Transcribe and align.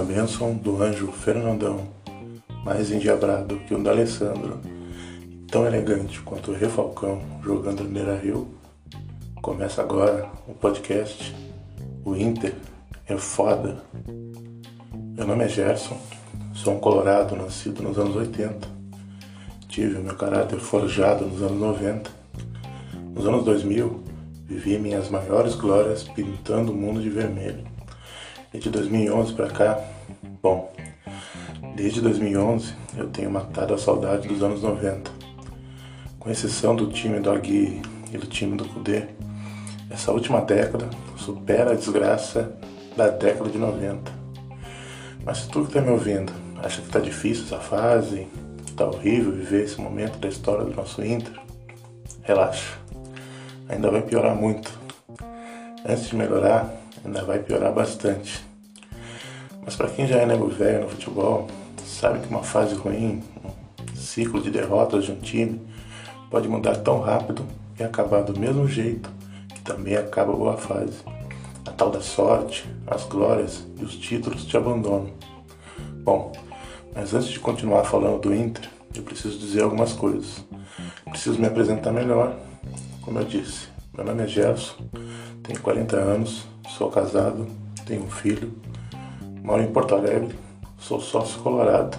a 0.00 0.02
bênção 0.02 0.54
do 0.54 0.82
anjo 0.82 1.12
Fernandão, 1.12 1.86
mais 2.64 2.90
endiabrado 2.90 3.58
que 3.66 3.74
o 3.74 3.82
D'Alessandro, 3.82 4.58
tão 5.46 5.66
elegante 5.66 6.22
quanto 6.22 6.52
o 6.52 6.54
Refalcão 6.54 7.20
jogando 7.42 7.84
no 7.84 7.90
Beira 7.90 8.16
Rio. 8.16 8.48
Começa 9.42 9.82
agora 9.82 10.30
o 10.48 10.54
podcast 10.54 11.36
O 12.02 12.16
Inter 12.16 12.54
é 13.06 13.14
foda. 13.18 13.82
Meu 15.14 15.26
nome 15.26 15.44
é 15.44 15.48
Gerson, 15.48 15.98
sou 16.54 16.76
um 16.76 16.80
colorado 16.80 17.36
nascido 17.36 17.82
nos 17.82 17.98
anos 17.98 18.16
80. 18.16 18.66
Tive 19.68 19.98
o 19.98 20.02
meu 20.02 20.16
caráter 20.16 20.60
forjado 20.60 21.26
nos 21.26 21.42
anos 21.42 21.60
90. 21.60 22.10
Nos 23.14 23.26
anos 23.26 23.44
2000, 23.44 24.02
vivi 24.46 24.78
minhas 24.78 25.10
maiores 25.10 25.54
glórias 25.54 26.04
pintando 26.04 26.72
o 26.72 26.74
mundo 26.74 27.02
de 27.02 27.10
vermelho. 27.10 27.79
De 28.52 28.68
2011 28.68 29.32
para 29.34 29.48
cá, 29.48 29.80
bom, 30.42 30.72
desde 31.76 32.00
2011 32.00 32.74
eu 32.96 33.08
tenho 33.08 33.30
matado 33.30 33.72
a 33.72 33.78
saudade 33.78 34.26
dos 34.26 34.42
anos 34.42 34.62
90. 34.62 35.10
Com 36.18 36.28
exceção 36.28 36.74
do 36.74 36.88
time 36.88 37.20
do 37.20 37.30
Agui 37.30 37.80
e 38.12 38.18
do 38.18 38.26
time 38.26 38.56
do 38.56 38.64
Kudê, 38.64 39.04
essa 39.88 40.10
última 40.10 40.40
década 40.40 40.90
supera 41.16 41.70
a 41.70 41.74
desgraça 41.74 42.52
da 42.96 43.08
década 43.08 43.48
de 43.48 43.56
90. 43.56 44.12
Mas 45.24 45.38
se 45.38 45.48
tu 45.48 45.62
que 45.62 45.68
está 45.68 45.80
me 45.80 45.90
ouvindo 45.90 46.32
acha 46.62 46.80
que 46.80 46.88
está 46.88 46.98
difícil 46.98 47.44
essa 47.44 47.58
fase, 47.58 48.26
está 48.66 48.84
horrível 48.84 49.32
viver 49.32 49.62
esse 49.62 49.80
momento 49.80 50.18
da 50.18 50.28
história 50.28 50.64
do 50.64 50.74
nosso 50.74 51.02
Inter, 51.04 51.40
relaxa. 52.22 52.78
Ainda 53.68 53.90
vai 53.90 54.02
piorar 54.02 54.34
muito. 54.34 54.70
Antes 55.88 56.08
de 56.08 56.16
melhorar, 56.16 56.80
ainda 57.04 57.24
vai 57.24 57.38
piorar 57.38 57.72
bastante. 57.72 58.44
Mas 59.64 59.76
para 59.76 59.88
quem 59.88 60.06
já 60.06 60.16
é 60.16 60.26
nego 60.26 60.48
velho 60.48 60.82
no 60.82 60.88
futebol, 60.88 61.46
sabe 61.84 62.20
que 62.20 62.28
uma 62.28 62.42
fase 62.42 62.74
ruim, 62.74 63.22
um 63.44 63.96
ciclo 63.96 64.40
de 64.40 64.50
derrotas 64.50 65.04
de 65.04 65.12
um 65.12 65.20
time, 65.20 65.60
pode 66.30 66.48
mudar 66.48 66.76
tão 66.76 67.00
rápido 67.00 67.44
e 67.78 67.82
acabar 67.82 68.22
do 68.22 68.38
mesmo 68.38 68.66
jeito 68.66 69.10
que 69.54 69.60
também 69.62 69.96
acaba 69.96 70.32
a 70.32 70.36
boa 70.36 70.56
fase. 70.56 70.98
A 71.66 71.70
tal 71.70 71.90
da 71.90 72.00
sorte, 72.00 72.64
as 72.86 73.04
glórias 73.04 73.66
e 73.78 73.84
os 73.84 73.96
títulos 73.96 74.44
te 74.44 74.56
abandonam. 74.56 75.12
Bom, 76.02 76.32
mas 76.94 77.12
antes 77.14 77.28
de 77.28 77.38
continuar 77.38 77.84
falando 77.84 78.20
do 78.20 78.34
Inter, 78.34 78.68
eu 78.94 79.02
preciso 79.02 79.38
dizer 79.38 79.62
algumas 79.62 79.92
coisas. 79.92 80.44
Preciso 81.08 81.38
me 81.38 81.46
apresentar 81.46 81.92
melhor. 81.92 82.34
Como 83.02 83.18
eu 83.18 83.24
disse, 83.24 83.68
meu 83.92 84.04
nome 84.04 84.22
é 84.22 84.26
Gerson, 84.26 84.76
tenho 85.42 85.60
40 85.60 85.96
anos, 85.96 86.46
Sou 86.76 86.88
casado, 86.88 87.46
tenho 87.84 88.04
um 88.04 88.10
filho, 88.10 88.54
moro 89.42 89.60
em 89.60 89.72
Porto 89.72 89.94
Alegre, 89.94 90.34
sou 90.78 91.00
sócio 91.00 91.42
colorado. 91.42 91.98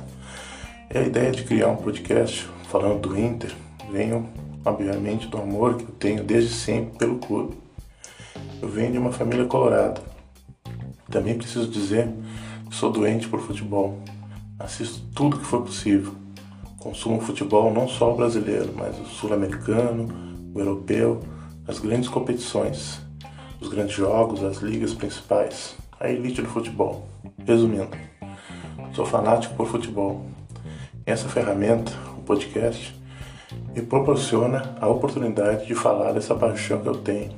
E 0.90 0.98
a 0.98 1.02
ideia 1.04 1.32
de 1.32 1.44
criar 1.44 1.68
um 1.68 1.76
podcast 1.76 2.50
falando 2.70 3.02
do 3.02 3.20
Inter 3.20 3.54
veio, 3.92 4.28
obviamente, 4.64 5.28
do 5.28 5.38
amor 5.38 5.76
que 5.76 5.84
eu 5.84 5.92
tenho 6.00 6.24
desde 6.24 6.54
sempre 6.54 6.98
pelo 6.98 7.18
clube. 7.18 7.58
Eu 8.62 8.70
venho 8.70 8.94
de 8.94 8.98
uma 8.98 9.12
família 9.12 9.46
colorada. 9.46 10.02
Também 11.10 11.38
preciso 11.38 11.68
dizer 11.68 12.10
que 12.70 12.76
sou 12.76 12.92
doente 12.92 13.28
por 13.28 13.42
futebol. 13.42 14.00
Assisto 14.58 15.02
tudo 15.14 15.38
que 15.38 15.46
for 15.46 15.62
possível. 15.62 16.16
Consumo 16.80 17.20
futebol 17.20 17.74
não 17.74 17.88
só 17.88 18.14
o 18.14 18.16
brasileiro, 18.16 18.74
mas 18.76 18.98
o 18.98 19.06
sul-americano, 19.06 20.08
o 20.56 20.60
europeu, 20.60 21.22
as 21.72 21.80
grandes 21.80 22.10
competições 22.10 23.00
os 23.62 23.70
grandes 23.70 23.96
jogos, 23.96 24.44
as 24.44 24.58
ligas 24.58 24.94
principais, 24.94 25.76
a 26.00 26.10
elite 26.10 26.42
do 26.42 26.50
futebol. 26.50 27.08
Resumindo, 27.46 27.96
sou 28.94 29.06
fanático 29.06 29.54
por 29.54 29.68
futebol. 29.68 30.26
Essa 31.06 31.30
ferramenta, 31.30 31.92
o 32.18 32.24
podcast, 32.24 33.00
me 33.74 33.84
proporciona 33.84 34.76
a 34.82 34.88
oportunidade 34.88 35.68
de 35.68 35.76
falar 35.76 36.12
dessa 36.12 36.34
paixão 36.34 36.82
que 36.82 36.90
eu 36.90 36.98
tenho. 36.98 37.32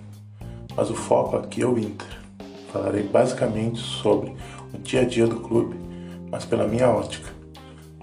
Mas 0.75 0.89
o 0.89 0.95
foco 0.95 1.35
aqui 1.35 1.61
é 1.61 1.67
o 1.67 1.77
Inter. 1.77 2.07
Falarei 2.71 3.03
basicamente 3.03 3.79
sobre 3.79 4.33
o 4.73 4.77
dia 4.77 5.01
a 5.01 5.05
dia 5.05 5.27
do 5.27 5.41
clube, 5.41 5.77
mas 6.31 6.45
pela 6.45 6.67
minha 6.67 6.89
ótica. 6.89 7.29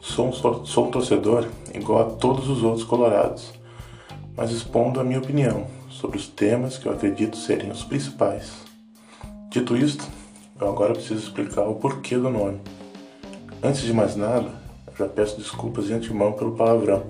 Sou 0.02 0.28
um, 0.28 0.32
sou 0.32 0.86
um 0.86 0.90
torcedor 0.90 1.48
igual 1.74 2.00
a 2.00 2.10
todos 2.10 2.48
os 2.48 2.62
outros 2.62 2.84
colorados, 2.84 3.52
mas 4.36 4.50
expondo 4.50 5.00
a 5.00 5.04
minha 5.04 5.18
opinião 5.18 5.79
sobre 6.00 6.16
os 6.16 6.26
temas 6.26 6.78
que 6.78 6.86
eu 6.86 6.92
acredito 6.92 7.36
serem 7.36 7.70
os 7.70 7.84
principais. 7.84 8.50
Dito 9.50 9.76
isto, 9.76 10.08
eu 10.58 10.66
agora 10.66 10.94
preciso 10.94 11.20
explicar 11.20 11.64
o 11.68 11.74
porquê 11.74 12.16
do 12.16 12.30
nome. 12.30 12.58
Antes 13.62 13.82
de 13.82 13.92
mais 13.92 14.16
nada, 14.16 14.48
já 14.98 15.06
peço 15.06 15.36
desculpas 15.36 15.86
de 15.86 15.92
antemão 15.92 16.32
pelo 16.32 16.56
palavrão, 16.56 17.04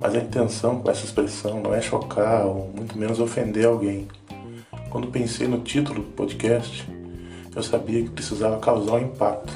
mas 0.00 0.14
a 0.14 0.18
intenção 0.18 0.80
com 0.80 0.90
essa 0.90 1.04
expressão 1.04 1.60
não 1.60 1.74
é 1.74 1.82
chocar 1.82 2.46
ou 2.46 2.72
muito 2.74 2.96
menos 2.96 3.20
ofender 3.20 3.66
alguém. 3.66 4.08
Quando 4.88 5.08
pensei 5.08 5.46
no 5.46 5.58
título 5.58 6.02
do 6.02 6.10
podcast, 6.12 6.88
eu 7.54 7.62
sabia 7.62 8.02
que 8.02 8.10
precisava 8.10 8.58
causar 8.58 8.94
um 8.94 9.00
impacto 9.00 9.52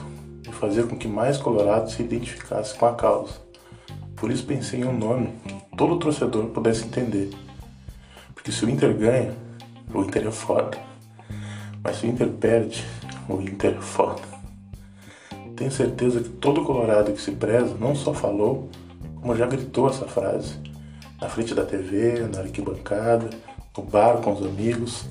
e 0.46 0.52
fazer 0.52 0.86
com 0.86 0.98
que 0.98 1.08
mais 1.08 1.38
colorados 1.38 1.94
se 1.94 2.02
identificassem 2.02 2.78
com 2.78 2.84
a 2.84 2.92
causa. 2.92 3.34
Por 4.14 4.30
isso 4.30 4.44
pensei 4.44 4.80
em 4.80 4.84
um 4.84 4.96
nome 4.96 5.30
que 5.42 5.76
todo 5.76 5.98
torcedor 5.98 6.46
pudesse 6.46 6.84
entender 6.84 7.30
que 8.46 8.52
se 8.52 8.64
o 8.64 8.70
Inter 8.70 8.94
ganha, 8.96 9.34
o 9.92 10.02
Inter 10.02 10.28
é 10.28 10.30
foda. 10.30 10.78
Mas 11.82 11.96
se 11.96 12.06
o 12.06 12.08
Inter 12.08 12.28
perde, 12.28 12.84
o 13.28 13.40
Inter 13.42 13.74
é 13.76 13.80
foda. 13.80 14.22
Tenho 15.56 15.72
certeza 15.72 16.20
que 16.20 16.28
todo 16.28 16.62
colorado 16.62 17.12
que 17.12 17.20
se 17.20 17.32
preza 17.32 17.74
não 17.80 17.96
só 17.96 18.14
falou, 18.14 18.70
como 19.16 19.34
já 19.34 19.46
gritou 19.46 19.88
essa 19.88 20.06
frase. 20.06 20.60
Na 21.20 21.28
frente 21.28 21.56
da 21.56 21.64
TV, 21.64 22.20
na 22.32 22.42
arquibancada, 22.42 23.30
no 23.76 23.82
bar 23.82 24.18
com 24.18 24.32
os 24.32 24.46
amigos. 24.46 25.06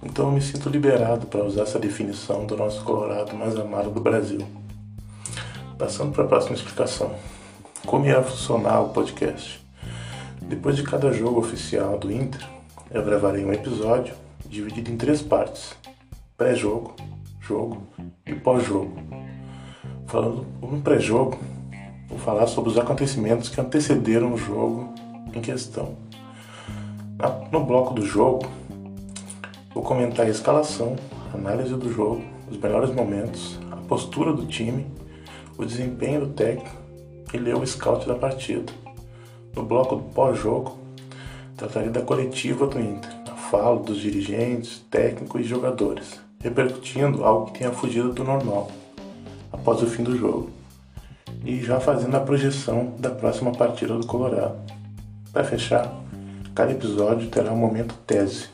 Então 0.00 0.26
eu 0.26 0.32
me 0.32 0.40
sinto 0.40 0.68
liberado 0.68 1.26
para 1.26 1.42
usar 1.42 1.62
essa 1.62 1.78
definição 1.80 2.46
do 2.46 2.56
nosso 2.56 2.84
colorado 2.84 3.34
mais 3.34 3.56
amado 3.56 3.90
do 3.90 4.00
Brasil. 4.00 4.46
Passando 5.76 6.12
para 6.12 6.22
a 6.22 6.28
próxima 6.28 6.54
explicação. 6.54 7.16
Como 7.84 8.06
irá 8.06 8.22
funcionar 8.22 8.80
o 8.80 8.90
podcast? 8.90 9.60
Depois 10.40 10.76
de 10.76 10.84
cada 10.84 11.12
jogo 11.12 11.40
oficial 11.40 11.98
do 11.98 12.12
Inter, 12.12 12.59
eu 12.90 13.04
gravarei 13.04 13.44
um 13.44 13.52
episódio 13.52 14.14
dividido 14.46 14.90
em 14.90 14.96
três 14.96 15.22
partes: 15.22 15.74
pré-jogo, 16.36 16.94
jogo 17.40 17.86
e 18.26 18.34
pós-jogo. 18.34 18.96
Falando 20.06 20.44
no 20.60 20.80
pré-jogo, 20.80 21.38
vou 22.08 22.18
falar 22.18 22.48
sobre 22.48 22.70
os 22.70 22.78
acontecimentos 22.78 23.48
que 23.48 23.60
antecederam 23.60 24.32
o 24.32 24.36
jogo 24.36 24.92
em 25.32 25.40
questão. 25.40 25.96
No 27.52 27.64
bloco 27.64 27.94
do 27.94 28.04
jogo, 28.04 28.46
vou 29.72 29.84
comentar 29.84 30.26
a 30.26 30.30
escalação, 30.30 30.96
a 31.32 31.36
análise 31.36 31.74
do 31.76 31.92
jogo, 31.92 32.24
os 32.50 32.56
melhores 32.56 32.92
momentos, 32.92 33.60
a 33.70 33.76
postura 33.76 34.32
do 34.32 34.46
time, 34.46 34.86
o 35.56 35.64
desempenho 35.64 36.26
do 36.26 36.32
técnico 36.32 36.74
e 37.32 37.36
ler 37.36 37.54
o 37.54 37.64
scout 37.64 38.08
da 38.08 38.16
partida. 38.16 38.72
No 39.54 39.62
bloco 39.62 39.96
do 39.96 40.02
pós-jogo, 40.02 40.79
Trataria 41.60 41.90
da 41.90 42.00
coletiva 42.00 42.66
do 42.66 42.80
Inter, 42.80 43.10
a 43.30 43.34
fala 43.34 43.78
dos 43.80 43.98
dirigentes, 43.98 44.82
técnicos 44.90 45.42
e 45.42 45.44
jogadores, 45.44 46.18
repercutindo 46.42 47.22
algo 47.22 47.52
que 47.52 47.58
tenha 47.58 47.70
fugido 47.70 48.14
do 48.14 48.24
normal 48.24 48.70
após 49.52 49.82
o 49.82 49.86
fim 49.86 50.02
do 50.02 50.16
jogo, 50.16 50.48
e 51.44 51.60
já 51.60 51.78
fazendo 51.78 52.16
a 52.16 52.20
projeção 52.20 52.94
da 52.98 53.10
próxima 53.10 53.52
partida 53.52 53.92
do 53.92 54.06
Colorado. 54.06 54.56
Para 55.34 55.44
fechar, 55.44 55.94
cada 56.54 56.72
episódio 56.72 57.28
terá 57.28 57.52
um 57.52 57.58
momento 57.58 57.94
tese. 58.06 58.48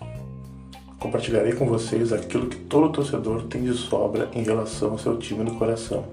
Compartilharei 0.99 1.53
com 1.53 1.69
vocês 1.69 2.13
aquilo 2.13 2.49
que 2.49 2.57
todo 2.57 2.91
torcedor 2.91 3.45
tem 3.45 3.63
de 3.63 3.75
sobra 3.75 4.29
em 4.33 4.43
relação 4.43 4.91
ao 4.91 4.99
seu 4.99 5.17
time 5.17 5.45
do 5.45 5.55
coração. 5.55 6.07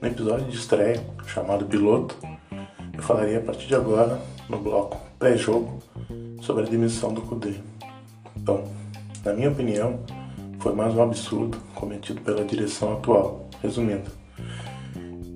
No 0.00 0.08
episódio 0.08 0.46
de 0.46 0.56
estreia, 0.56 1.04
chamado 1.26 1.66
Piloto, 1.66 2.16
eu 2.94 3.02
falarei 3.02 3.36
a 3.36 3.42
partir 3.42 3.66
de 3.66 3.74
agora, 3.74 4.18
no 4.48 4.58
bloco 4.58 4.96
pré-jogo, 5.18 5.78
sobre 6.40 6.64
a 6.64 6.68
demissão 6.68 7.12
do 7.12 7.20
Kudê. 7.22 7.54
Então, 8.36 8.64
na 9.24 9.32
minha 9.32 9.50
opinião, 9.50 10.00
foi 10.60 10.74
mais 10.74 10.94
um 10.94 11.02
absurdo 11.02 11.58
cometido 11.74 12.20
pela 12.22 12.44
direção 12.44 12.94
atual. 12.94 13.48
Resumindo, 13.62 14.10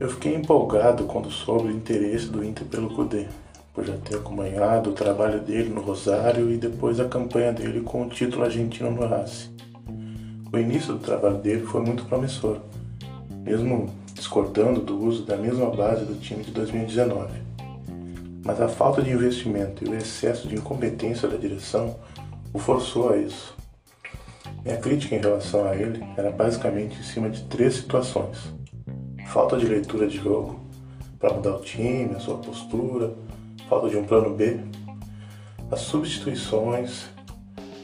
eu 0.01 0.09
fiquei 0.09 0.35
empolgado 0.35 1.05
quando 1.05 1.31
soube 1.31 1.69
o 1.69 1.77
interesse 1.77 2.27
do 2.29 2.45
Inter 2.45 2.67
pelo 2.67 2.91
Kudê, 2.91 3.27
por 3.75 3.85
já 3.85 3.97
ter 3.99 4.17
acompanhado 4.17 4.91
o 4.91 4.95
trabalho 4.95 5.41
dele 5.41 5.69
no 5.69 5.81
Rosário 5.81 6.51
e 6.51 6.57
depois 6.57 7.01
a 7.01 7.09
campanha 7.09 7.53
dele 7.53 7.81
com 7.81 8.05
o 8.05 8.09
título 8.09 8.45
argentino 8.45 8.91
no 8.91 9.07
Racing. 9.07 9.51
O 10.53 10.59
início 10.59 10.95
do 10.95 11.01
trabalho 11.01 11.39
dele 11.39 11.63
foi 11.67 11.83
muito 11.83 12.05
promissor, 12.05 12.59
mesmo 13.43 13.91
discordando 14.15 14.81
do 14.81 14.99
uso 14.99 15.25
da 15.25 15.37
mesma 15.37 15.71
base 15.71 16.05
do 16.05 16.15
time 16.21 16.45
de 16.45 16.51
2019 16.53 17.52
mas 18.45 18.61
a 18.61 18.69
falta 18.69 19.03
de 19.03 19.11
investimento 19.11 19.85
e 19.85 19.89
o 19.89 19.95
excesso 19.95 20.49
de 20.49 20.57
incompetência 20.57 21.29
da 21.29 21.37
direção 21.37 21.97
o 22.53 22.59
forçou 22.59 23.11
a 23.11 23.17
isso. 23.17 23.57
Minha 24.65 24.77
crítica 24.77 25.15
em 25.15 25.21
relação 25.21 25.67
a 25.67 25.75
ele 25.75 26.05
era 26.17 26.31
basicamente 26.31 26.99
em 26.99 27.03
cima 27.03 27.31
de 27.31 27.43
três 27.45 27.75
situações: 27.75 28.53
falta 29.29 29.57
de 29.57 29.67
leitura 29.67 30.07
de 30.07 30.19
jogo 30.19 30.61
para 31.19 31.35
mudar 31.35 31.57
o 31.57 31.61
time, 31.61 32.15
a 32.15 32.21
sua 32.21 32.39
postura, 32.39 33.15
falta 33.69 33.89
de 33.89 33.97
um 33.97 34.05
plano 34.05 34.35
B, 34.35 34.61
as 35.71 35.81
substituições, 35.81 37.09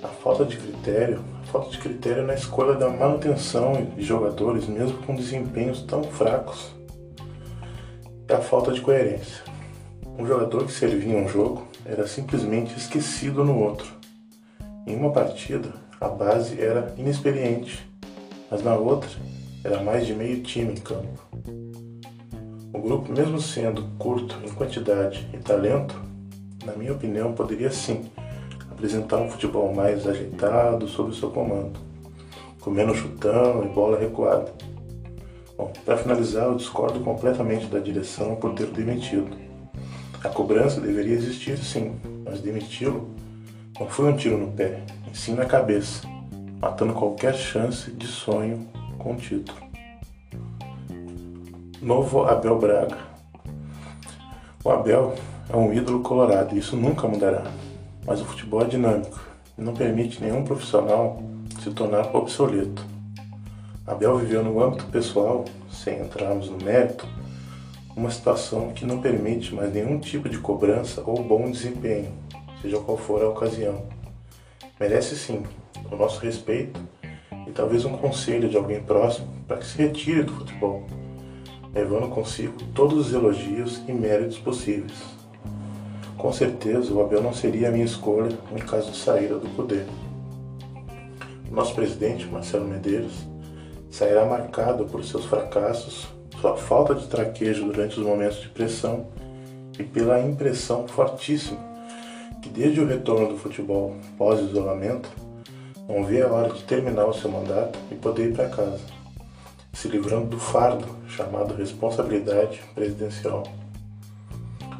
a 0.02 0.08
falta 0.08 0.44
de 0.44 0.56
critério, 0.56 1.24
a 1.42 1.46
falta 1.46 1.70
de 1.70 1.78
critério 1.78 2.26
na 2.26 2.34
escolha 2.34 2.74
da 2.74 2.88
manutenção 2.88 3.86
de 3.96 4.04
jogadores, 4.04 4.66
mesmo 4.66 4.98
com 4.98 5.14
desempenhos 5.14 5.82
tão 5.82 6.02
fracos, 6.02 6.74
e 8.28 8.32
a 8.32 8.40
falta 8.40 8.72
de 8.72 8.80
coerência. 8.80 9.47
Um 10.18 10.26
jogador 10.26 10.64
que 10.66 10.72
servia 10.72 11.16
em 11.16 11.24
um 11.24 11.28
jogo 11.28 11.68
era 11.84 12.04
simplesmente 12.04 12.76
esquecido 12.76 13.44
no 13.44 13.56
outro. 13.56 13.86
Em 14.84 14.96
uma 14.96 15.12
partida, 15.12 15.72
a 16.00 16.08
base 16.08 16.60
era 16.60 16.92
inexperiente, 16.98 17.88
mas 18.50 18.64
na 18.64 18.74
outra 18.74 19.08
era 19.62 19.80
mais 19.80 20.08
de 20.08 20.14
meio 20.14 20.42
time 20.42 20.72
em 20.72 20.76
campo. 20.76 21.20
O 22.74 22.80
grupo, 22.80 23.12
mesmo 23.12 23.40
sendo 23.40 23.84
curto 23.96 24.36
em 24.44 24.48
quantidade 24.48 25.24
e 25.32 25.38
talento, 25.38 25.94
na 26.64 26.72
minha 26.72 26.94
opinião, 26.94 27.32
poderia 27.32 27.70
sim 27.70 28.10
apresentar 28.72 29.18
um 29.18 29.30
futebol 29.30 29.72
mais 29.72 30.04
ajeitado 30.04 30.88
sob 30.88 31.10
o 31.10 31.14
seu 31.14 31.30
comando, 31.30 31.78
com 32.60 32.70
menos 32.70 32.98
chutão 32.98 33.64
e 33.64 33.68
bola 33.68 33.96
recuada. 33.96 34.52
Bom, 35.56 35.72
para 35.84 35.96
finalizar, 35.96 36.46
eu 36.46 36.56
discordo 36.56 36.98
completamente 37.00 37.66
da 37.66 37.78
direção 37.78 38.34
por 38.34 38.52
ter 38.54 38.66
demitido. 38.66 39.47
A 40.24 40.28
cobrança 40.28 40.80
deveria 40.80 41.14
existir 41.14 41.56
sim, 41.58 41.94
mas 42.24 42.40
demiti-lo 42.40 43.08
não 43.78 43.88
foi 43.88 44.12
um 44.12 44.16
tiro 44.16 44.36
no 44.36 44.50
pé, 44.50 44.82
e 45.12 45.16
sim 45.16 45.34
na 45.34 45.44
cabeça, 45.44 46.02
matando 46.60 46.92
qualquer 46.92 47.34
chance 47.34 47.90
de 47.92 48.06
sonho 48.08 48.66
com 48.98 49.12
o 49.12 49.16
título. 49.16 49.58
Novo 51.80 52.24
Abel 52.24 52.58
Braga. 52.58 52.98
O 54.64 54.70
Abel 54.70 55.14
é 55.48 55.56
um 55.56 55.72
ídolo 55.72 56.00
colorado 56.00 56.56
e 56.56 56.58
isso 56.58 56.76
nunca 56.76 57.06
mudará. 57.06 57.44
Mas 58.04 58.20
o 58.20 58.24
futebol 58.24 58.62
é 58.62 58.64
dinâmico 58.64 59.20
e 59.56 59.62
não 59.62 59.72
permite 59.72 60.20
nenhum 60.20 60.42
profissional 60.42 61.22
se 61.62 61.70
tornar 61.70 62.14
obsoleto. 62.16 62.84
Abel 63.86 64.18
viveu 64.18 64.42
no 64.42 64.60
âmbito 64.60 64.86
pessoal, 64.86 65.44
sem 65.70 66.00
entrarmos 66.00 66.50
no 66.50 66.58
mérito, 66.58 67.06
uma 67.98 68.10
situação 68.10 68.70
que 68.70 68.86
não 68.86 69.00
permite 69.00 69.54
mais 69.54 69.72
nenhum 69.72 69.98
tipo 69.98 70.28
de 70.28 70.38
cobrança 70.38 71.02
ou 71.04 71.22
bom 71.22 71.50
desempenho, 71.50 72.12
seja 72.62 72.78
qual 72.78 72.96
for 72.96 73.22
a 73.22 73.28
ocasião. 73.28 73.84
Merece 74.78 75.16
sim 75.16 75.42
o 75.90 75.96
nosso 75.96 76.20
respeito 76.20 76.80
e 77.46 77.50
talvez 77.50 77.84
um 77.84 77.96
conselho 77.96 78.48
de 78.48 78.56
alguém 78.56 78.80
próximo 78.80 79.28
para 79.46 79.58
que 79.58 79.66
se 79.66 79.78
retire 79.78 80.22
do 80.22 80.32
futebol 80.32 80.86
levando 81.74 82.08
consigo 82.08 82.54
todos 82.74 83.06
os 83.06 83.12
elogios 83.12 83.82
e 83.86 83.92
méritos 83.92 84.38
possíveis. 84.38 84.94
Com 86.16 86.32
certeza, 86.32 86.92
o 86.92 87.00
Abel 87.00 87.22
não 87.22 87.32
seria 87.32 87.68
a 87.68 87.70
minha 87.70 87.84
escolha 87.84 88.36
em 88.52 88.58
caso 88.58 88.90
de 88.90 88.96
saída 88.96 89.38
do 89.38 89.48
poder. 89.50 89.86
O 91.50 91.54
nosso 91.54 91.74
presidente, 91.74 92.26
Marcelo 92.26 92.66
Medeiros, 92.66 93.26
sairá 93.90 94.24
marcado 94.24 94.86
por 94.86 95.04
seus 95.04 95.24
fracassos, 95.26 96.08
sua 96.40 96.56
falta 96.56 96.94
de 96.94 97.06
traquejo 97.06 97.64
durante 97.64 97.98
os 97.98 98.06
momentos 98.06 98.40
de 98.40 98.48
pressão 98.48 99.06
e 99.78 99.82
pela 99.82 100.20
impressão 100.20 100.86
fortíssima 100.86 101.68
que 102.40 102.48
desde 102.48 102.80
o 102.80 102.86
retorno 102.86 103.28
do 103.28 103.38
futebol 103.38 103.96
pós-isolamento, 104.16 105.08
não 105.88 106.04
vê 106.04 106.22
a 106.22 106.28
hora 106.28 106.52
de 106.52 106.62
terminar 106.64 107.06
o 107.06 107.14
seu 107.14 107.30
mandato 107.30 107.78
e 107.90 107.94
poder 107.94 108.30
ir 108.30 108.34
para 108.34 108.48
casa 108.48 108.80
se 109.72 109.86
livrando 109.86 110.26
do 110.26 110.38
fardo 110.38 110.86
chamado 111.08 111.54
responsabilidade 111.54 112.60
presidencial. 112.74 113.44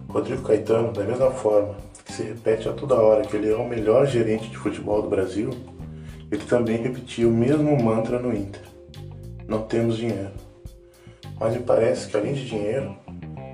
Rodrigo 0.08 0.42
Caetano, 0.42 0.92
da 0.92 1.04
mesma 1.04 1.30
forma 1.30 1.76
que 2.04 2.12
se 2.12 2.22
repete 2.24 2.68
a 2.68 2.72
toda 2.72 2.96
hora 2.96 3.22
que 3.22 3.36
ele 3.36 3.50
é 3.50 3.54
o 3.54 3.68
melhor 3.68 4.06
gerente 4.06 4.48
de 4.48 4.56
futebol 4.56 5.00
do 5.00 5.08
Brasil, 5.08 5.50
ele 6.32 6.44
também 6.44 6.78
repetia 6.78 7.28
o 7.28 7.32
mesmo 7.32 7.80
mantra 7.80 8.18
no 8.18 8.34
Inter: 8.34 8.62
Não 9.46 9.62
temos 9.62 9.96
dinheiro. 9.96 10.47
Mas 11.38 11.54
me 11.54 11.60
parece 11.60 12.08
que 12.08 12.16
além 12.16 12.34
de 12.34 12.46
dinheiro, 12.46 12.96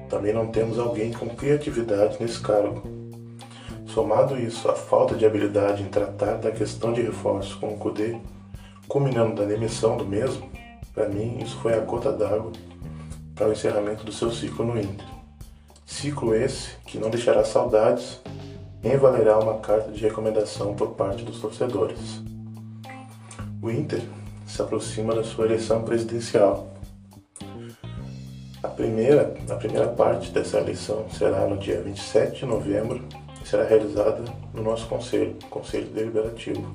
também 0.08 0.32
não 0.32 0.46
temos 0.46 0.78
alguém 0.78 1.12
com 1.12 1.28
criatividade 1.28 2.16
nesse 2.20 2.40
cargo. 2.40 2.82
Somado 3.86 4.38
isso 4.38 4.68
à 4.68 4.74
falta 4.74 5.14
de 5.14 5.24
habilidade 5.24 5.82
em 5.82 5.88
tratar 5.88 6.34
da 6.38 6.50
questão 6.50 6.92
de 6.92 7.02
reforço 7.02 7.58
com 7.60 7.68
o 7.68 7.78
CUDE, 7.78 8.20
culminando 8.88 9.34
da 9.34 9.44
demissão 9.44 9.96
do 9.96 10.04
mesmo, 10.04 10.50
para 10.94 11.08
mim, 11.08 11.38
isso 11.42 11.56
foi 11.56 11.74
a 11.74 11.80
gota 11.80 12.12
d'água 12.12 12.52
para 13.34 13.48
o 13.48 13.52
encerramento 13.52 14.04
do 14.04 14.12
seu 14.12 14.30
ciclo 14.30 14.64
no 14.64 14.78
Inter. 14.78 15.06
Ciclo 15.84 16.32
esse 16.34 16.76
que 16.86 16.98
não 16.98 17.10
deixará 17.10 17.44
saudades 17.44 18.20
nem 18.80 18.96
valerá 18.96 19.38
uma 19.38 19.58
carta 19.58 19.90
de 19.90 20.00
recomendação 20.00 20.74
por 20.74 20.90
parte 20.90 21.24
dos 21.24 21.40
torcedores. 21.40 22.22
O 23.60 23.70
Inter 23.70 24.02
se 24.46 24.62
aproxima 24.62 25.14
da 25.14 25.24
sua 25.24 25.46
eleição 25.46 25.82
presidencial. 25.82 26.73
Primeira, 28.76 29.32
a 29.48 29.54
primeira 29.54 29.86
parte 29.86 30.32
dessa 30.32 30.58
eleição 30.58 31.06
será 31.08 31.46
no 31.46 31.56
dia 31.56 31.80
27 31.80 32.40
de 32.40 32.46
novembro 32.46 33.00
e 33.40 33.48
será 33.48 33.62
realizada 33.62 34.24
no 34.52 34.62
nosso 34.62 34.88
conselho, 34.88 35.36
Conselho 35.48 35.86
Deliberativo. 35.86 36.74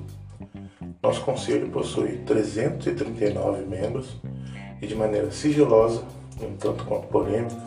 Nosso 1.02 1.22
conselho 1.22 1.68
possui 1.68 2.18
339 2.24 3.66
membros 3.66 4.16
e, 4.80 4.86
de 4.86 4.94
maneira 4.94 5.30
sigilosa, 5.30 6.02
um 6.40 6.56
tanto 6.56 6.84
quanto 6.84 7.06
polêmica, 7.08 7.60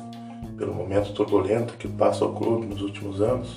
pelo 0.57 0.74
momento 0.74 1.13
turbulento 1.13 1.75
que 1.77 1.88
passa 1.88 2.25
o 2.25 2.33
clube 2.33 2.65
nos 2.65 2.81
últimos 2.81 3.21
anos, 3.21 3.56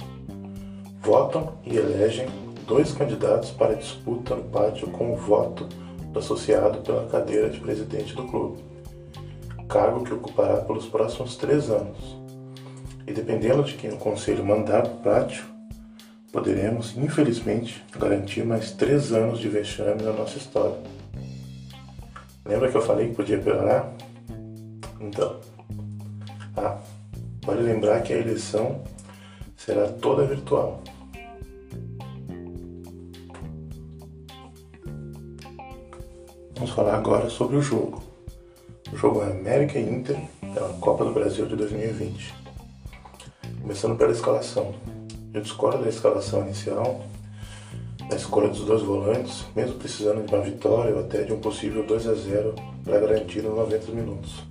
votam 1.01 1.55
e 1.65 1.75
elegem 1.75 2.27
dois 2.67 2.93
candidatos 2.93 3.51
para 3.51 3.75
disputa 3.75 4.35
no 4.35 4.45
pátio 4.45 4.89
com 4.89 5.15
o 5.15 5.17
voto 5.17 5.67
do 6.13 6.19
associado 6.19 6.83
pela 6.83 7.07
cadeira 7.07 7.49
de 7.49 7.61
presidente 7.61 8.15
do 8.15 8.25
clube, 8.25 8.76
cargo 9.69 10.05
que 10.05 10.13
ocupará 10.13 10.57
pelos 10.59 10.87
próximos 10.87 11.37
três 11.37 11.71
anos. 11.71 12.17
E 13.07 13.13
dependendo 13.13 13.63
de 13.63 13.75
quem 13.75 13.91
o 13.91 13.97
conselho 13.97 14.45
mandar 14.45 14.83
para 14.83 14.93
o 14.93 14.97
pátio, 14.99 15.45
poderemos, 16.33 16.97
infelizmente, 16.97 17.85
garantir 17.99 18.45
mais 18.45 18.73
três 18.73 19.13
anos 19.13 19.39
de 19.39 19.49
vexame 19.49 20.03
na 20.03 20.13
nossa 20.13 20.39
história. 20.39 20.77
Lembra 22.45 22.71
que 22.71 22.77
eu 22.77 22.83
falei 22.83 23.09
que 23.09 23.15
podia 23.15 23.39
piorar? 23.39 23.93
Então, 25.01 25.41
ah, 26.57 26.79
vale 27.45 27.63
lembrar 27.63 28.03
que 28.03 28.13
a 28.13 28.19
eleição 28.19 28.83
será 29.57 29.89
toda 29.89 30.25
virtual. 30.25 30.83
Vamos 36.55 36.71
falar 36.71 36.95
agora 36.97 37.29
sobre 37.29 37.57
o 37.57 37.63
jogo. 37.63 38.16
O 38.97 38.99
jogo 38.99 39.23
é 39.23 39.27
América 39.27 39.79
e 39.79 39.83
Inter 39.83 40.17
pela 40.55 40.71
Copa 40.81 41.05
do 41.05 41.13
Brasil 41.13 41.45
de 41.45 41.55
2020. 41.55 42.35
Começando 43.61 43.95
pela 43.95 44.11
escalação. 44.11 44.75
Eu 45.35 45.43
discordo 45.43 45.83
da 45.83 45.91
escalação 45.91 46.41
inicial, 46.47 47.05
da 48.09 48.17
escolha 48.17 48.49
dos 48.49 48.65
dois 48.65 48.81
volantes, 48.81 49.45
mesmo 49.55 49.75
precisando 49.75 50.25
de 50.25 50.35
uma 50.35 50.43
vitória 50.43 50.95
ou 50.95 51.01
até 51.01 51.25
de 51.25 51.33
um 51.35 51.39
possível 51.39 51.85
2 51.85 52.09
a 52.09 52.15
0 52.15 52.55
para 52.85 52.99
garantir 52.99 53.43
nos 53.43 53.55
90 53.55 53.93
minutos. 53.93 54.43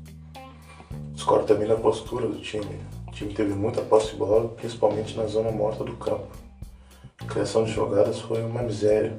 Discordo 1.13 1.47
também 1.47 1.67
da 1.67 1.75
postura 1.75 2.27
do 2.27 2.39
time. 2.39 2.79
O 3.07 3.11
time 3.11 3.33
teve 3.33 3.55
muita 3.55 3.81
posse 3.81 4.11
de 4.11 4.17
bola, 4.17 4.49
principalmente 4.49 5.17
na 5.17 5.25
zona 5.25 5.49
morta 5.49 5.83
do 5.83 5.93
campo. 5.93 6.27
A 7.19 7.25
criação 7.25 7.63
de 7.63 7.71
jogadas 7.71 8.21
foi 8.21 8.43
uma 8.43 8.61
miséria. 8.61 9.17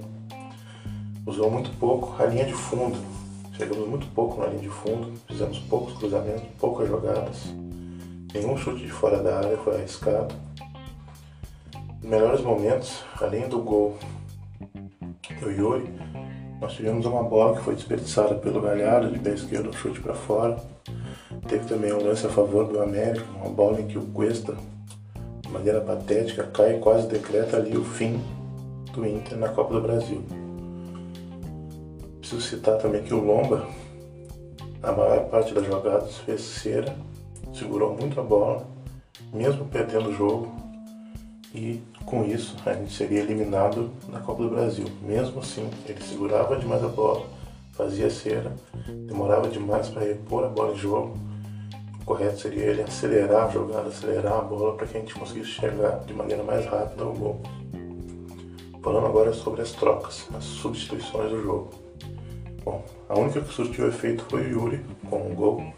Usou 1.26 1.50
muito 1.50 1.76
pouco 1.80 2.14
a 2.22 2.26
linha 2.26 2.44
de 2.44 2.54
fundo. 2.54 3.15
Chegamos 3.56 3.88
muito 3.88 4.06
pouco 4.14 4.40
na 4.40 4.48
linha 4.48 4.62
de 4.62 4.68
fundo, 4.68 5.12
fizemos 5.26 5.58
poucos 5.60 5.96
cruzamentos, 5.98 6.44
poucas 6.58 6.88
jogadas. 6.88 7.54
Nenhum 8.34 8.56
chute 8.56 8.84
de 8.84 8.90
fora 8.90 9.22
da 9.22 9.38
área 9.38 9.56
foi 9.58 9.76
arriscado 9.76 10.34
melhores 12.06 12.40
momentos, 12.40 13.02
além 13.20 13.48
do 13.48 13.60
gol 13.60 13.96
do 15.40 15.50
Yuri, 15.50 15.92
nós 16.60 16.72
tivemos 16.72 17.04
uma 17.04 17.22
bola 17.22 17.56
que 17.56 17.64
foi 17.64 17.74
desperdiçada 17.74 18.34
pelo 18.36 18.60
Galhardo 18.60 19.10
de 19.10 19.18
pé 19.18 19.30
esquerdo, 19.30 19.76
chute 19.76 20.00
para 20.00 20.14
fora. 20.14 20.56
Teve 21.48 21.66
também 21.66 21.92
um 21.92 22.02
lance 22.02 22.26
a 22.26 22.30
favor 22.30 22.66
do 22.66 22.80
América, 22.80 23.26
uma 23.40 23.50
bola 23.50 23.80
em 23.80 23.86
que 23.86 23.98
o 23.98 24.02
Cuesta, 24.06 24.56
de 25.42 25.48
maneira 25.50 25.80
patética, 25.80 26.44
cai 26.44 26.76
e 26.76 26.80
quase 26.80 27.08
decreta 27.08 27.56
ali 27.56 27.76
o 27.76 27.84
fim 27.84 28.20
do 28.92 29.06
Inter 29.06 29.36
na 29.36 29.48
Copa 29.48 29.74
do 29.74 29.80
Brasil. 29.80 30.45
Preciso 32.26 32.56
citar 32.56 32.76
também 32.78 33.04
que 33.04 33.14
o 33.14 33.24
Lomba, 33.24 33.68
a 34.82 34.90
maior 34.90 35.28
parte 35.28 35.54
das 35.54 35.64
jogadas, 35.64 36.16
fez 36.18 36.40
cera, 36.40 36.92
segurou 37.54 37.96
muito 37.96 38.18
a 38.18 38.22
bola, 38.24 38.66
mesmo 39.32 39.64
perdendo 39.66 40.08
o 40.08 40.12
jogo, 40.12 40.52
e 41.54 41.80
Com 42.04 42.24
isso, 42.24 42.56
a 42.66 42.72
gente 42.72 42.92
seria 42.92 43.20
eliminado 43.20 43.90
da 44.08 44.18
Copa 44.18 44.42
do 44.42 44.50
Brasil. 44.50 44.86
Mesmo 45.02 45.38
assim, 45.38 45.70
ele 45.86 46.00
segurava 46.02 46.56
demais 46.56 46.82
a 46.82 46.88
bola, 46.88 47.26
fazia 47.72 48.10
cera, 48.10 48.52
demorava 49.06 49.48
demais 49.48 49.88
para 49.88 50.02
repor 50.02 50.44
a 50.44 50.48
bola 50.48 50.72
em 50.72 50.76
jogo. 50.76 51.16
O 52.00 52.04
correto 52.04 52.40
seria 52.40 52.64
ele 52.64 52.82
acelerar 52.82 53.46
a 53.46 53.50
jogada, 53.50 53.88
acelerar 53.88 54.34
a 54.34 54.40
bola 54.40 54.74
para 54.74 54.86
que 54.86 54.96
a 54.96 55.00
gente 55.00 55.14
conseguisse 55.14 55.50
chegar 55.50 56.00
de 56.04 56.12
maneira 56.12 56.42
mais 56.42 56.66
rápida 56.66 57.04
ao 57.04 57.12
gol. 57.12 57.40
Falando 58.82 59.06
agora 59.06 59.32
sobre 59.32 59.62
as 59.62 59.70
trocas, 59.70 60.26
as 60.36 60.42
substituições 60.42 61.30
do 61.30 61.40
jogo. 61.40 61.85
Bom, 62.66 62.84
a 63.08 63.16
única 63.16 63.40
que 63.40 63.54
surtiu 63.54 63.86
efeito 63.86 64.24
foi 64.28 64.42
o 64.42 64.50
Yuri, 64.50 64.80
com 65.08 65.18
um 65.18 65.36
gol. 65.36 65.72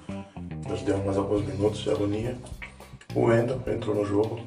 Nos 0.67 0.81
deu 0.81 0.97
mais 1.05 1.19
alguns 1.19 1.45
minutos 1.45 1.81
de 1.81 1.91
agonia. 1.91 2.35
O 3.15 3.25
Wendel 3.27 3.61
entrou 3.67 3.95
no 3.95 4.07
jogo 4.07 4.41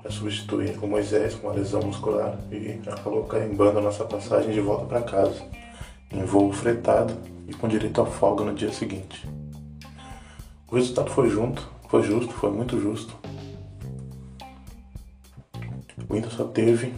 para 0.00 0.10
substituir 0.10 0.78
o 0.82 0.86
Moisés 0.86 1.34
com 1.34 1.48
uma 1.48 1.56
lesão 1.56 1.82
muscular 1.82 2.38
e 2.50 2.80
acabou 2.88 3.24
carimbando 3.24 3.80
a 3.80 3.82
nossa 3.82 4.02
passagem 4.06 4.54
de 4.54 4.62
volta 4.62 4.86
para 4.86 5.02
casa, 5.02 5.42
em 6.10 6.24
voo 6.24 6.50
fretado 6.50 7.12
e 7.46 7.52
com 7.52 7.68
direito 7.68 8.00
a 8.00 8.06
folga 8.06 8.42
no 8.42 8.54
dia 8.54 8.72
seguinte. 8.72 9.28
O 10.70 10.74
resultado 10.74 11.10
foi 11.10 11.28
junto, 11.28 11.70
foi 11.86 12.02
justo, 12.02 12.32
foi 12.32 12.50
muito 12.50 12.80
justo. 12.80 13.14
O 16.08 16.16
Inter 16.16 16.30
só 16.30 16.44
teve 16.44 16.94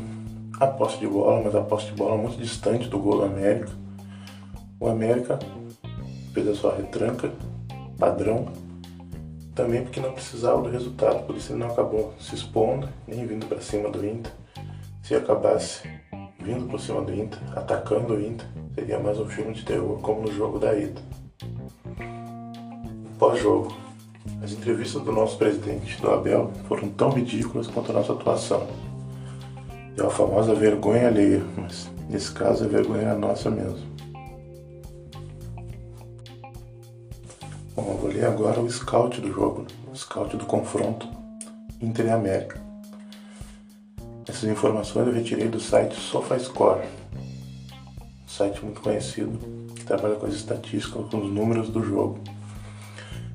a 0.61 0.69
posse 0.69 0.97
de 1.01 1.09
bola, 1.09 1.43
mas 1.43 1.57
a 1.57 1.61
posse 1.61 1.87
de 1.87 1.93
bola 1.95 2.17
muito 2.17 2.39
distante 2.39 2.87
do 2.89 3.01
gol 3.01 3.17
do 3.17 3.25
América. 3.25 3.86
O 4.79 4.89
América 4.89 5.39
fez 6.35 6.49
a 6.49 6.55
sua 6.55 6.77
retranca 6.77 7.33
padrão, 7.99 8.47
também 9.55 9.83
porque 9.83 10.01
não 10.01 10.13
precisava 10.13 10.61
do 10.61 10.69
resultado, 10.69 11.25
por 11.27 11.35
isso 11.35 11.53
ele 11.53 11.61
não 11.61 11.69
acabou 11.69 12.13
se 12.21 12.35
expondo, 12.35 12.87
nem 13.07 13.27
vindo 13.27 13.47
para 13.47 13.61
cima 13.61 13.89
do 13.89 14.07
Inter. 14.07 14.31
Se 15.03 15.15
acabasse 15.15 15.89
vindo 16.41 16.69
por 16.69 16.79
cima 16.79 17.01
do 17.01 17.15
Inter, 17.15 17.39
atacando 17.57 18.15
o 18.15 18.21
Inter, 18.21 18.47
seria 18.75 18.99
mais 18.99 19.19
um 19.19 19.27
filme 19.27 19.55
de 19.55 19.65
terror, 19.65 19.99
como 20.01 20.23
no 20.23 20.33
jogo 20.33 20.59
da 20.59 20.75
ida. 20.75 21.01
Pós-jogo, 23.19 23.75
as 24.43 24.53
entrevistas 24.53 25.03
do 25.03 25.11
nosso 25.11 25.39
presidente, 25.39 26.01
do 26.03 26.11
Abel, 26.11 26.53
foram 26.69 26.91
tão 26.91 27.09
ridículas 27.09 27.67
quanto 27.67 27.93
a 27.93 27.95
nossa 27.95 28.13
atuação. 28.13 28.67
É 29.97 30.03
a 30.03 30.11
famosa 30.11 30.55
vergonha 30.55 31.09
alheia, 31.09 31.43
mas 31.57 31.91
nesse 32.11 32.31
caso 32.33 32.65
a 32.65 32.69
vergonha 32.69 33.09
é 33.09 33.15
nossa 33.17 33.51
mesmo. 33.51 33.96
Ler 38.17 38.25
agora 38.25 38.59
o 38.63 38.71
scout 38.71 39.21
do 39.21 39.31
jogo, 39.31 39.67
o 39.93 39.95
scout 39.95 40.35
do 40.39 40.47
confronto 40.47 41.07
Inter 41.83 42.07
e 42.07 42.11
América. 42.11 42.59
Essas 44.27 44.45
informações 44.45 45.07
eu 45.07 45.13
retirei 45.13 45.49
do 45.49 45.61
site 45.61 45.95
SofaScore, 45.95 46.87
um 47.15 48.27
site 48.27 48.65
muito 48.65 48.81
conhecido 48.81 49.39
que 49.75 49.85
trabalha 49.85 50.15
com 50.15 50.25
as 50.25 50.33
estatísticas, 50.33 51.11
com 51.11 51.19
os 51.19 51.31
números 51.31 51.69
do 51.69 51.85
jogo. 51.85 52.19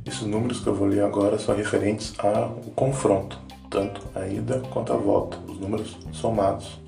Esses 0.03 0.23
números 0.23 0.61
que 0.61 0.67
eu 0.67 0.73
vou 0.73 0.87
ler 0.87 1.03
agora 1.03 1.37
são 1.37 1.55
referentes 1.55 2.15
ao 2.17 2.55
confronto, 2.75 3.39
tanto 3.69 4.01
a 4.15 4.25
ida 4.25 4.63
quanto 4.71 4.93
a 4.93 4.97
volta, 4.97 5.37
os 5.47 5.59
números 5.59 5.95
somados. 6.11 6.81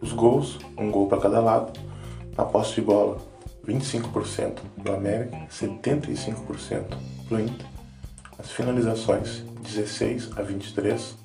Os 0.00 0.14
gols, 0.14 0.58
um 0.78 0.90
gol 0.90 1.06
para 1.06 1.20
cada 1.20 1.40
lado. 1.40 1.78
A 2.34 2.46
posse 2.46 2.76
de 2.76 2.80
bola, 2.80 3.18
25% 3.66 4.60
para 4.82 4.94
América, 4.94 5.36
75% 5.50 6.84
para 7.28 7.36
o 7.36 7.40
Inter. 7.40 7.66
As 8.38 8.50
finalizações, 8.50 9.42
16 9.62 10.30
a 10.36 10.42
23. 10.42 11.16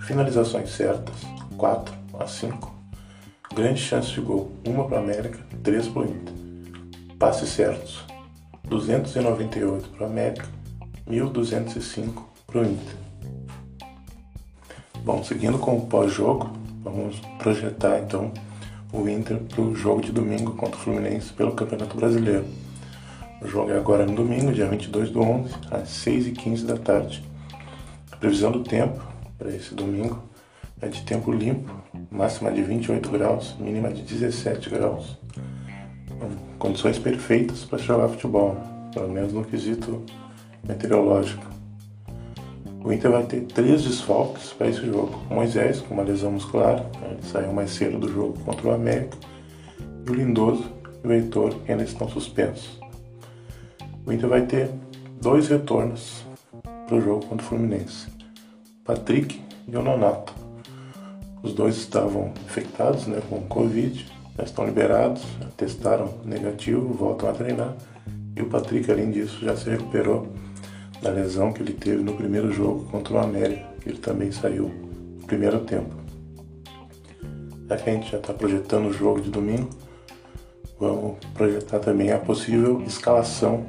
Finalizações 0.00 0.70
certas, 0.70 1.16
4 1.56 1.94
a 2.18 2.26
5. 2.26 2.74
Grandes 3.54 3.82
chances 3.82 4.10
de 4.10 4.20
gol, 4.20 4.52
uma 4.66 4.86
para 4.86 5.00
o 5.00 5.04
América, 5.04 5.38
3 5.62 5.88
para 5.88 6.02
o 6.02 6.04
Inter. 6.04 6.34
Passes 7.18 7.50
certos, 7.50 8.04
298 8.64 9.88
para 9.90 10.06
o 10.06 10.10
América, 10.10 10.48
1205 11.06 12.30
para 12.46 12.60
o 12.60 12.64
Inter. 12.64 12.96
Bom, 15.04 15.22
seguindo 15.24 15.58
com 15.58 15.76
o 15.76 15.86
pós-jogo, 15.86 16.50
vamos 16.82 17.20
projetar 17.38 18.00
então 18.00 18.32
o 18.92 19.08
Inter 19.08 19.38
para 19.38 19.62
o 19.62 19.74
jogo 19.74 20.00
de 20.00 20.10
domingo 20.10 20.52
contra 20.54 20.76
o 20.76 20.80
Fluminense 20.80 21.32
pelo 21.32 21.52
Campeonato 21.52 21.96
Brasileiro. 21.96 22.44
O 23.40 23.46
jogo 23.46 23.70
é 23.70 23.76
agora 23.76 24.04
no 24.04 24.14
domingo, 24.14 24.52
dia 24.52 24.66
22 24.66 25.10
do 25.10 25.20
11, 25.20 25.54
às 25.70 25.88
6h15 25.88 26.64
da 26.64 26.76
tarde. 26.76 27.24
A 28.10 28.16
previsão 28.16 28.50
do 28.52 28.62
tempo 28.62 29.00
para 29.38 29.50
esse 29.54 29.74
domingo 29.74 30.22
é 30.80 30.88
de 30.88 31.02
tempo 31.02 31.30
limpo, 31.30 31.72
máxima 32.10 32.50
de 32.50 32.62
28 32.62 33.10
graus, 33.10 33.54
mínima 33.58 33.92
de 33.92 34.02
17 34.02 34.70
graus. 34.70 35.18
Condições 36.58 36.98
perfeitas 36.98 37.64
para 37.64 37.78
jogar 37.78 38.08
futebol, 38.08 38.56
pelo 38.92 39.08
menos 39.08 39.32
no 39.32 39.44
quesito 39.44 40.04
meteorológico. 40.66 41.49
O 42.82 42.92
Inter 42.92 43.10
vai 43.10 43.24
ter 43.24 43.42
três 43.42 43.82
desfalques 43.82 44.52
para 44.54 44.68
esse 44.68 44.86
jogo. 44.86 45.20
O 45.30 45.34
Moisés, 45.34 45.80
com 45.80 45.94
uma 45.94 46.02
lesão 46.02 46.32
muscular, 46.32 46.76
né, 47.00 47.10
ele 47.10 47.22
saiu 47.22 47.52
mais 47.52 47.70
cedo 47.70 47.98
do 47.98 48.10
jogo 48.10 48.38
contra 48.40 48.68
o 48.68 48.72
América. 48.72 49.18
E 50.06 50.10
o 50.10 50.14
Lindoso 50.14 50.64
e 51.04 51.06
o 51.06 51.12
Heitor, 51.12 51.54
ainda 51.68 51.82
estão 51.82 52.08
suspensos. 52.08 52.80
O 54.06 54.12
Inter 54.12 54.28
vai 54.28 54.46
ter 54.46 54.70
dois 55.20 55.48
retornos 55.48 56.24
para 56.86 56.96
o 56.96 57.00
jogo 57.00 57.26
contra 57.26 57.44
o 57.44 57.48
Fluminense. 57.48 58.08
Patrick 58.82 59.40
e 59.68 59.76
o 59.76 59.82
Nonato. 59.82 60.34
Os 61.42 61.52
dois 61.52 61.76
estavam 61.76 62.32
infectados 62.46 63.06
né, 63.06 63.20
com 63.28 63.40
Covid, 63.42 64.06
já 64.36 64.44
estão 64.44 64.64
liberados, 64.64 65.22
já 65.38 65.48
testaram 65.56 66.14
negativo, 66.24 66.92
voltam 66.94 67.28
a 67.28 67.32
treinar. 67.32 67.76
E 68.34 68.42
o 68.42 68.46
Patrick, 68.46 68.90
além 68.90 69.10
disso, 69.10 69.44
já 69.44 69.54
se 69.54 69.68
recuperou 69.68 70.28
da 71.00 71.10
lesão 71.10 71.52
que 71.52 71.62
ele 71.62 71.72
teve 71.72 72.02
no 72.02 72.14
primeiro 72.14 72.52
jogo 72.52 72.84
contra 72.90 73.14
o 73.14 73.18
América, 73.18 73.66
que 73.80 73.88
ele 73.88 73.98
também 73.98 74.30
saiu 74.30 74.70
no 75.20 75.26
primeiro 75.26 75.60
tempo. 75.60 75.94
Já 77.68 77.76
que 77.76 77.90
a 77.90 77.92
gente 77.92 78.10
já 78.10 78.18
está 78.18 78.34
projetando 78.34 78.88
o 78.88 78.92
jogo 78.92 79.20
de 79.20 79.30
domingo, 79.30 79.70
vamos 80.78 81.18
projetar 81.34 81.78
também 81.78 82.10
a 82.10 82.18
possível 82.18 82.82
escalação 82.82 83.64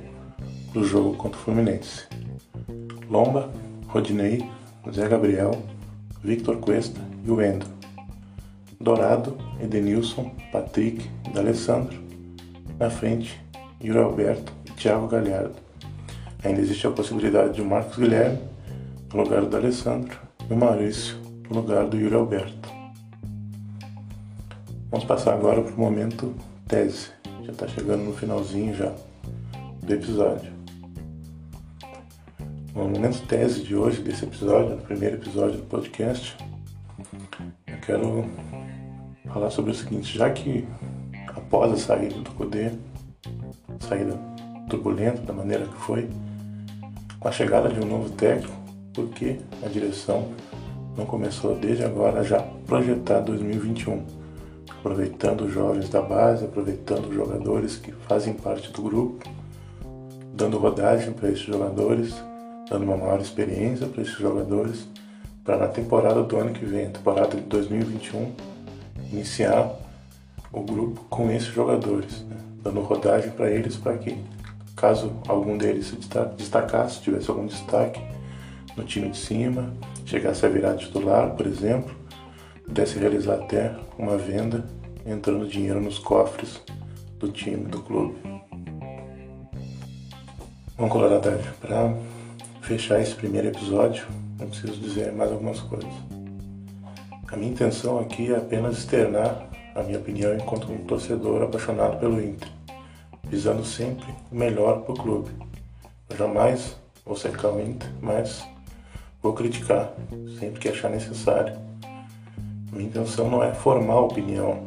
do 0.74 0.84
jogo 0.84 1.16
contra 1.16 1.40
o 1.40 1.44
Fluminense. 1.44 2.08
Lomba, 3.10 3.50
Rodinei, 3.88 4.50
Zé 4.92 5.08
Gabriel, 5.08 5.52
Victor 6.24 6.58
Cuesta 6.58 7.00
e 7.26 7.30
o 7.30 7.42
Endo. 7.42 7.66
Dourado, 8.80 9.38
Edenilson, 9.62 10.32
Patrick 10.52 11.08
e 11.28 11.30
D'Alessandro. 11.30 12.00
Na 12.80 12.90
frente, 12.90 13.40
Yuri 13.84 14.00
Alberto 14.00 14.52
e 14.66 14.72
Thiago 14.72 15.08
Galhardo. 15.08 15.71
Ainda 16.44 16.60
existe 16.60 16.88
a 16.88 16.92
possibilidade 16.92 17.54
de 17.54 17.62
Marcos 17.62 17.98
Guilherme 17.98 18.40
no 19.14 19.24
lugar 19.24 19.46
do 19.46 19.56
Alessandro 19.56 20.18
e 20.50 20.54
o 20.54 20.58
Maurício 20.58 21.16
no 21.50 21.62
lugar 21.62 21.86
do 21.86 21.98
Yuri 21.98 22.16
Alberto. 22.16 22.70
Vamos 24.90 25.06
passar 25.06 25.34
agora 25.34 25.62
para 25.62 25.74
o 25.74 25.80
momento 25.80 26.34
tese. 26.68 27.12
Já 27.44 27.52
está 27.52 27.68
chegando 27.68 28.04
no 28.04 28.14
finalzinho 28.14 28.74
já 28.74 28.92
do 29.84 29.94
episódio. 29.94 30.52
No 32.74 32.90
momento 32.90 33.22
tese 33.28 33.62
de 33.64 33.76
hoje, 33.76 34.02
desse 34.02 34.26
episódio, 34.26 34.76
no 34.76 34.82
primeiro 34.82 35.18
episódio 35.18 35.58
do 35.58 35.66
podcast, 35.66 36.36
eu 37.68 37.78
quero 37.86 38.26
falar 39.32 39.50
sobre 39.52 39.72
o 39.72 39.76
seguinte, 39.76 40.18
já 40.18 40.30
que 40.30 40.68
após 41.36 41.72
a 41.72 41.78
saída 41.78 42.16
do 42.16 42.32
Codê, 42.32 42.72
saída 43.80 44.18
turbulenta 44.70 45.22
da 45.22 45.34
maneira 45.34 45.66
que 45.66 45.76
foi, 45.76 46.10
com 47.22 47.28
a 47.28 47.32
chegada 47.32 47.70
de 47.70 47.80
um 47.80 47.86
novo 47.86 48.10
técnico, 48.10 48.52
porque 48.94 49.38
a 49.64 49.70
direção 49.70 50.30
não 50.98 51.06
começou 51.06 51.56
desde 51.56 51.84
agora 51.84 52.24
já 52.24 52.42
projetar 52.66 53.20
2021, 53.20 54.04
aproveitando 54.80 55.42
os 55.42 55.54
jovens 55.54 55.88
da 55.88 56.02
base, 56.02 56.44
aproveitando 56.44 57.10
os 57.10 57.14
jogadores 57.14 57.78
que 57.78 57.92
fazem 57.92 58.34
parte 58.34 58.72
do 58.72 58.82
grupo, 58.82 59.24
dando 60.34 60.58
rodagem 60.58 61.14
para 61.14 61.30
esses 61.30 61.44
jogadores, 61.44 62.16
dando 62.68 62.86
uma 62.86 62.98
maior 62.98 63.22
experiência 63.22 63.86
para 63.86 64.02
esses 64.02 64.18
jogadores, 64.18 64.88
para 65.44 65.58
na 65.58 65.68
temporada 65.68 66.24
do 66.24 66.38
ano 66.38 66.54
que 66.54 66.66
vem, 66.66 66.90
temporada 66.90 67.38
de 67.38 67.44
2021, 67.44 68.32
iniciar 69.12 69.72
o 70.52 70.62
grupo 70.62 71.06
com 71.08 71.30
esses 71.30 71.54
jogadores, 71.54 72.24
né? 72.24 72.38
dando 72.64 72.82
rodagem 72.82 73.30
para 73.30 73.52
eles 73.52 73.76
para 73.76 73.96
que 73.96 74.18
caso 74.76 75.14
algum 75.28 75.58
deles 75.58 75.88
se 75.88 75.98
destacasse, 76.38 77.02
tivesse 77.02 77.30
algum 77.30 77.46
destaque 77.46 78.02
no 78.76 78.84
time 78.84 79.10
de 79.10 79.18
cima, 79.18 79.74
chegasse 80.06 80.46
a 80.46 80.50
virar 80.50 80.76
titular, 80.76 81.32
por 81.36 81.46
exemplo, 81.46 81.94
pudesse 82.66 82.98
realizar 82.98 83.36
até 83.36 83.76
uma 83.98 84.18
venda 84.18 84.66
entrando 85.06 85.48
dinheiro 85.48 85.82
nos 85.82 86.00
cofres 86.00 86.62
do 87.20 87.32
time, 87.32 87.66
do 87.66 87.82
clube. 87.82 88.16
Bom, 90.78 90.90
Coloradade, 90.90 91.44
para 91.60 91.94
fechar 92.62 93.00
esse 93.02 93.14
primeiro 93.14 93.50
episódio, 93.50 94.06
eu 94.40 94.48
preciso 94.48 94.74
dizer 94.80 95.12
mais 95.12 95.32
algumas 95.32 95.60
coisas. 95.60 95.92
A 97.32 97.38
minha 97.38 97.52
intenção 97.52 98.00
aqui 98.00 98.34
é 98.34 98.38
apenas 98.38 98.78
externar 98.78 99.48
a 99.76 99.84
minha 99.84 100.00
opinião 100.00 100.36
enquanto 100.36 100.72
um 100.72 100.80
torcedor 100.80 101.44
apaixonado 101.44 102.00
pelo 102.00 102.22
Inter, 102.22 102.50
visando 103.32 103.64
sempre 103.64 104.06
o 104.30 104.36
melhor 104.36 104.82
para 104.82 104.92
o 104.92 104.98
clube. 104.98 105.32
Eu 106.10 106.18
jamais 106.18 106.76
vou 107.06 107.16
cercar 107.16 107.54
o 107.54 107.62
Inter, 107.62 107.90
mas 108.02 108.46
vou 109.24 109.32
criticar 109.32 109.94
sempre 110.38 110.60
que 110.60 110.68
achar 110.68 110.90
necessário. 110.90 111.58
Minha 112.74 112.90
intenção 112.90 113.30
não 113.30 113.42
é 113.42 113.54
formar 113.54 114.02
opinião, 114.02 114.66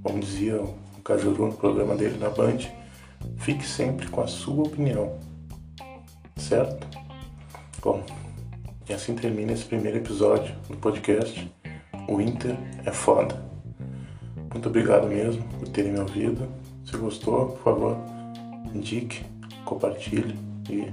como 0.00 0.20
dizia 0.20 0.62
o 0.62 1.02
Cajuru 1.02 1.46
no 1.48 1.54
programa 1.54 1.96
dele 1.96 2.16
na 2.16 2.30
Band, 2.30 2.58
fique 3.38 3.66
sempre 3.66 4.06
com 4.06 4.20
a 4.20 4.28
sua 4.28 4.62
opinião, 4.62 5.18
certo? 6.36 6.86
Bom, 7.82 8.00
e 8.88 8.92
assim 8.92 9.16
termina 9.16 9.52
esse 9.52 9.64
primeiro 9.64 9.98
episódio 9.98 10.54
do 10.68 10.76
podcast. 10.76 11.52
O 12.08 12.20
Inter 12.20 12.56
é 12.84 12.92
foda. 12.92 13.42
Muito 14.52 14.68
obrigado 14.68 15.08
mesmo 15.08 15.42
por 15.58 15.68
terem 15.68 15.92
me 15.92 15.98
ouvido. 15.98 16.48
Se 16.84 16.96
gostou, 16.96 17.48
por 17.48 17.62
favor, 17.62 17.96
indique, 18.74 19.24
compartilhe 19.64 20.38
e 20.68 20.90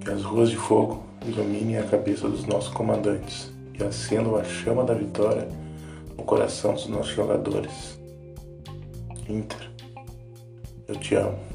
que 0.00 0.10
as 0.10 0.22
ruas 0.22 0.50
de 0.50 0.56
fogo 0.56 1.04
iluminem 1.26 1.78
a 1.78 1.82
cabeça 1.82 2.28
dos 2.28 2.44
nossos 2.46 2.72
comandantes 2.72 3.52
e 3.78 3.82
acendam 3.82 4.36
a 4.36 4.44
chama 4.44 4.84
da 4.84 4.94
vitória 4.94 5.48
no 6.16 6.24
coração 6.24 6.74
dos 6.74 6.86
nossos 6.88 7.12
jogadores. 7.12 7.98
Inter, 9.28 9.70
eu 10.88 10.96
te 10.96 11.14
amo. 11.16 11.45